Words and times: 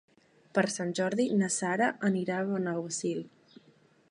Per 0.57 0.63
Sant 0.75 0.93
Jordi 1.01 1.27
na 1.43 1.51
Sara 1.57 1.91
anirà 2.11 2.41
a 2.41 2.49
Benaguasil. 2.49 3.23